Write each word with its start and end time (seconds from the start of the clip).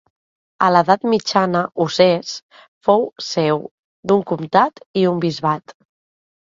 A 0.67 0.69
l'edat 0.75 1.05
mitjana 1.11 1.61
Usès 1.85 2.33
fou 2.89 3.07
seu 3.29 3.65
d'un 4.13 4.27
comtat 4.35 4.87
i 5.03 5.07
un 5.13 5.27
bisbat. 5.29 5.81